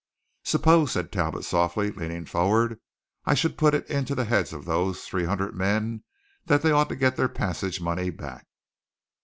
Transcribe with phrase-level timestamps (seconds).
[0.43, 2.79] "Suppose," said Talbot softly, leaning forward.
[3.23, 6.03] "I should put it into the heads of those three hundred men
[6.47, 8.47] that they ought to get their passage money back?"